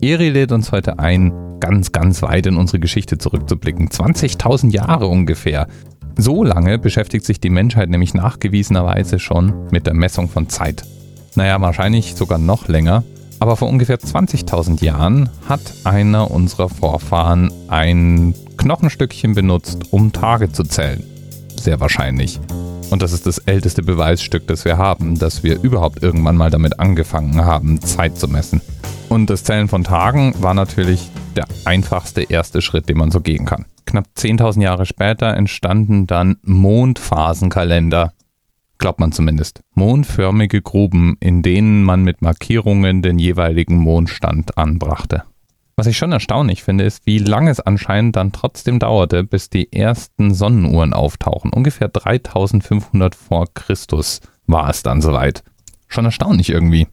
[0.00, 3.88] Eri lädt uns heute ein, ganz, ganz weit in unsere Geschichte zurückzublicken.
[3.88, 5.66] 20.000 Jahre ungefähr.
[6.16, 10.84] So lange beschäftigt sich die Menschheit nämlich nachgewiesenerweise schon mit der Messung von Zeit.
[11.34, 13.02] Naja, wahrscheinlich sogar noch länger.
[13.40, 20.62] Aber vor ungefähr 20.000 Jahren hat einer unserer Vorfahren ein Knochenstückchen benutzt, um Tage zu
[20.62, 21.02] zählen.
[21.56, 22.38] Sehr wahrscheinlich.
[22.90, 26.80] Und das ist das älteste Beweisstück, das wir haben, dass wir überhaupt irgendwann mal damit
[26.80, 28.60] angefangen haben, Zeit zu messen.
[29.08, 33.46] Und das Zählen von Tagen war natürlich der einfachste erste Schritt, den man so gehen
[33.46, 33.64] kann.
[33.86, 38.12] Knapp 10.000 Jahre später entstanden dann Mondphasenkalender.
[38.76, 39.62] Glaubt man zumindest.
[39.74, 45.24] Mondförmige Gruben, in denen man mit Markierungen den jeweiligen Mondstand anbrachte.
[45.74, 49.72] Was ich schon erstaunlich finde, ist, wie lange es anscheinend dann trotzdem dauerte, bis die
[49.72, 51.52] ersten Sonnenuhren auftauchen.
[51.52, 55.44] Ungefähr 3500 vor Christus war es dann soweit.
[55.86, 56.88] Schon erstaunlich irgendwie.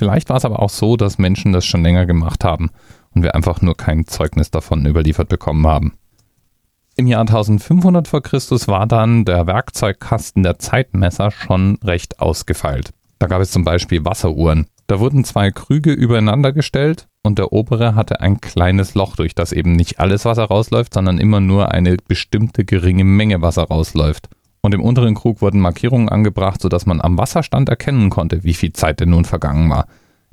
[0.00, 2.70] Vielleicht war es aber auch so, dass Menschen das schon länger gemacht haben
[3.14, 5.92] und wir einfach nur kein Zeugnis davon überliefert bekommen haben.
[6.96, 12.94] Im Jahr 1500 vor Christus war dann der Werkzeugkasten der Zeitmesser schon recht ausgefeilt.
[13.18, 14.68] Da gab es zum Beispiel Wasseruhren.
[14.86, 19.52] Da wurden zwei Krüge übereinander gestellt und der obere hatte ein kleines Loch, durch das
[19.52, 24.30] eben nicht alles Wasser rausläuft, sondern immer nur eine bestimmte geringe Menge Wasser rausläuft.
[24.62, 28.72] Und im unteren Krug wurden Markierungen angebracht, sodass man am Wasserstand erkennen konnte, wie viel
[28.72, 29.86] Zeit denn nun vergangen war.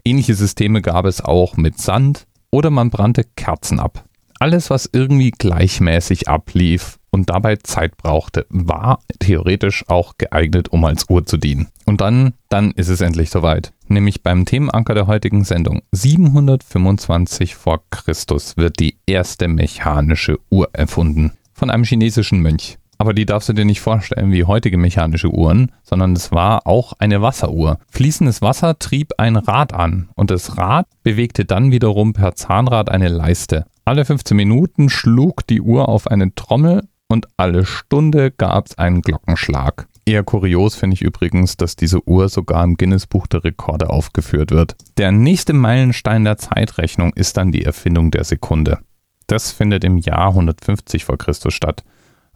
[0.03, 4.05] Ähnliche Systeme gab es auch mit Sand oder man brannte Kerzen ab.
[4.39, 11.09] Alles, was irgendwie gleichmäßig ablief und dabei Zeit brauchte, war theoretisch auch geeignet, um als
[11.09, 11.70] Uhr zu dienen.
[11.86, 13.73] Und dann, dann ist es endlich soweit.
[13.88, 15.81] Nämlich beim Themenanker der heutigen Sendung.
[15.92, 21.31] 725 vor Christus wird die erste mechanische Uhr erfunden.
[21.53, 22.78] Von einem chinesischen Mönch.
[22.98, 26.94] Aber die darfst du dir nicht vorstellen wie heutige mechanische Uhren, sondern es war auch
[27.00, 27.80] eine Wasseruhr.
[27.92, 33.08] Fließendes Wasser trieb ein Rad an und das Rad bewegte dann wiederum per Zahnrad eine
[33.08, 33.66] Leiste.
[33.86, 39.02] Alle 15 Minuten schlug die Uhr auf eine Trommel und alle Stunde gab es einen
[39.02, 39.88] Glockenschlag.
[40.05, 44.76] Eher kurios finde ich übrigens, dass diese Uhr sogar im Guinness-Buch der Rekorde aufgeführt wird.
[44.98, 48.80] Der nächste Meilenstein der Zeitrechnung ist dann die Erfindung der Sekunde.
[49.27, 51.83] Das findet im Jahr 150 vor Christus statt.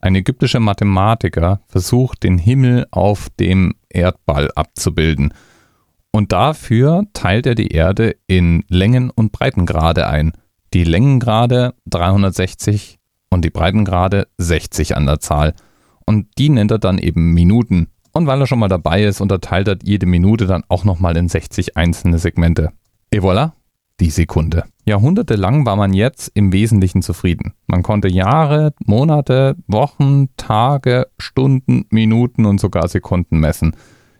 [0.01, 5.31] Ein ägyptischer Mathematiker versucht, den Himmel auf dem Erdball abzubilden.
[6.11, 10.33] Und dafür teilt er die Erde in Längen- und Breitengrade ein.
[10.73, 12.97] Die Längengrade 360
[13.29, 15.53] und die Breitengrade 60 an der Zahl.
[16.05, 17.87] Und die nennt er dann eben Minuten.
[18.11, 21.29] Und weil er schon mal dabei ist, unterteilt er jede Minute dann auch nochmal in
[21.29, 22.71] 60 einzelne Segmente.
[23.11, 23.51] Et voilà,
[24.01, 24.65] die Sekunde.
[24.85, 27.53] Jahrhundertelang war man jetzt im Wesentlichen zufrieden.
[27.67, 33.75] Man konnte Jahre, Monate, Wochen, Tage, Stunden, Minuten und sogar Sekunden messen.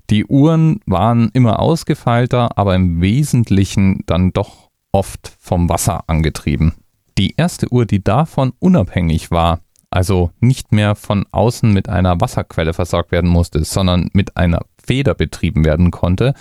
[0.09, 6.73] Die Uhren waren immer ausgefeilter, aber im Wesentlichen dann doch oft vom Wasser angetrieben.
[7.17, 12.73] Die erste Uhr, die davon unabhängig war, also nicht mehr von außen mit einer Wasserquelle
[12.73, 16.33] versorgt werden musste, sondern mit einer Feder betrieben werden konnte,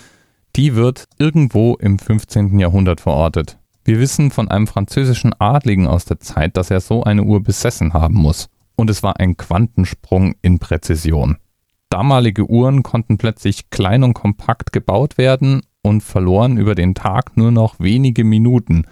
[0.55, 2.59] die wird irgendwo im 15.
[2.59, 3.57] Jahrhundert verortet.
[3.83, 7.93] Wir wissen von einem französischen Adligen aus der Zeit, dass er so eine Uhr besessen
[7.93, 8.49] haben muss.
[8.75, 11.37] Und es war ein Quantensprung in Präzision.
[11.89, 17.51] Damalige Uhren konnten plötzlich klein und kompakt gebaut werden und verloren über den Tag nur
[17.51, 18.83] noch wenige Minuten.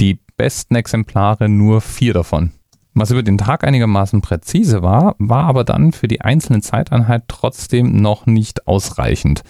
[0.00, 2.52] Die besten Exemplare nur vier davon.
[2.94, 8.00] Was über den Tag einigermaßen präzise war, war aber dann für die einzelne Zeiteinheit trotzdem
[8.00, 9.42] noch nicht ausreichend.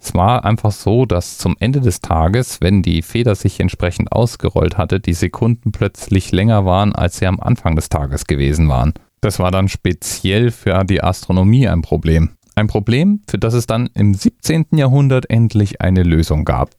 [0.00, 4.78] Es war einfach so, dass zum Ende des Tages, wenn die Feder sich entsprechend ausgerollt
[4.78, 8.94] hatte, die Sekunden plötzlich länger waren, als sie am Anfang des Tages gewesen waren.
[9.20, 12.30] Das war dann speziell für die Astronomie ein Problem.
[12.54, 14.66] Ein Problem, für das es dann im 17.
[14.72, 16.70] Jahrhundert endlich eine Lösung gab.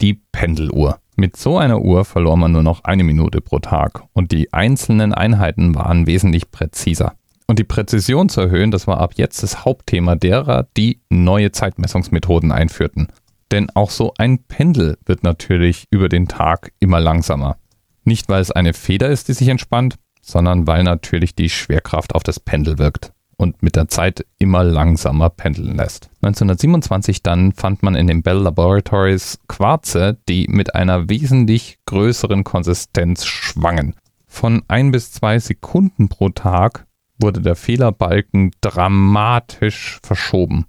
[0.00, 0.98] Die Pendeluhr.
[1.16, 5.12] Mit so einer Uhr verlor man nur noch eine Minute pro Tag und die einzelnen
[5.12, 7.12] Einheiten waren wesentlich präziser.
[7.50, 12.52] Und die Präzision zu erhöhen, das war ab jetzt das Hauptthema derer, die neue Zeitmessungsmethoden
[12.52, 13.08] einführten.
[13.50, 17.56] Denn auch so ein Pendel wird natürlich über den Tag immer langsamer.
[18.04, 22.22] Nicht weil es eine Feder ist, die sich entspannt, sondern weil natürlich die Schwerkraft auf
[22.22, 26.08] das Pendel wirkt und mit der Zeit immer langsamer pendeln lässt.
[26.22, 33.24] 1927 dann fand man in den Bell Laboratories Quarze, die mit einer wesentlich größeren Konsistenz
[33.24, 33.96] schwangen.
[34.28, 36.86] Von ein bis zwei Sekunden pro Tag
[37.20, 40.66] wurde der Fehlerbalken dramatisch verschoben.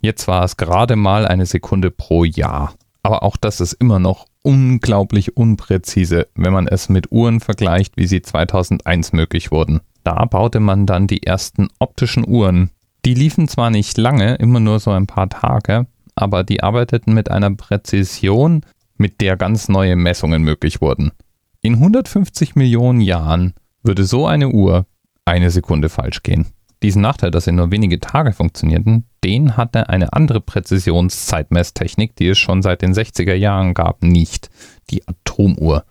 [0.00, 2.74] Jetzt war es gerade mal eine Sekunde pro Jahr.
[3.02, 8.06] Aber auch das ist immer noch unglaublich unpräzise, wenn man es mit Uhren vergleicht, wie
[8.06, 9.80] sie 2001 möglich wurden.
[10.02, 12.70] Da baute man dann die ersten optischen Uhren.
[13.04, 17.30] Die liefen zwar nicht lange, immer nur so ein paar Tage, aber die arbeiteten mit
[17.30, 18.64] einer Präzision,
[18.96, 21.12] mit der ganz neue Messungen möglich wurden.
[21.60, 24.86] In 150 Millionen Jahren würde so eine Uhr
[25.24, 26.46] eine Sekunde falsch gehen.
[26.82, 32.38] Diesen Nachteil, dass sie nur wenige Tage funktionierten, den hatte eine andere Präzisionszeitmesstechnik, die es
[32.38, 34.50] schon seit den 60er Jahren gab, nicht.
[34.90, 35.84] Die Atomuhr.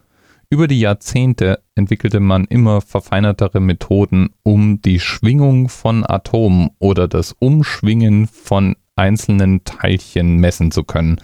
[0.51, 7.31] Über die Jahrzehnte entwickelte man immer verfeinertere Methoden, um die Schwingung von Atomen oder das
[7.31, 11.19] Umschwingen von einzelnen Teilchen messen zu können.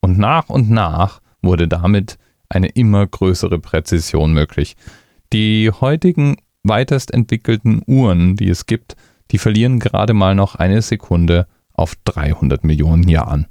[0.00, 2.18] Und nach und nach wurde damit
[2.48, 4.76] eine immer größere Präzision möglich.
[5.32, 6.36] Die heutigen
[6.68, 8.96] weitest entwickelten Uhren, die es gibt,
[9.30, 13.46] die verlieren gerade mal noch eine Sekunde auf 300 Millionen Jahren.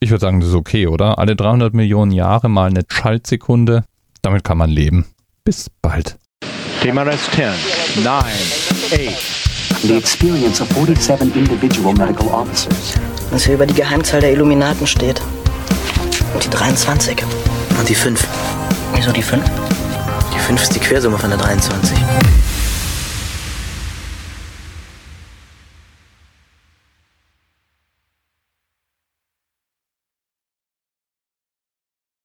[0.00, 1.18] Ich würde sagen, das ist okay, oder?
[1.18, 3.84] Alle 300 Millionen Jahre mal eine Schaltsekunde,
[4.22, 5.06] damit kann man leben.
[5.44, 6.16] Bis bald.
[6.82, 8.24] TMRS 10, 9,
[8.94, 9.48] 8.
[9.82, 12.94] The experience of 47 individual medical officers.
[13.30, 15.20] Was hier über die Geheimzahl der Illuminaten steht.
[16.34, 17.22] Und die 23.
[17.78, 18.26] Und die 5.
[18.94, 19.44] Wieso die 5?
[20.34, 21.98] Die 5 ist die Quersumme von der 23.